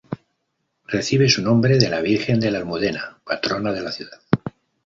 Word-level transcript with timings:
Recibe 0.87 1.29
su 1.29 1.43
nombre 1.43 1.77
de 1.77 1.87
la 1.87 2.01
Virgen 2.01 2.39
de 2.39 2.49
la 2.49 2.57
Almudena, 2.57 3.19
patrona 3.23 3.71
de 3.71 3.81
la 3.83 3.91
ciudad. 3.91 4.19